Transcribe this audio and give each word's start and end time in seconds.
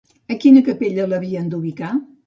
A 0.35 0.37
quina 0.45 0.63
capella 0.69 1.07
l'havien 1.13 1.53
d'ubicar? 1.57 1.97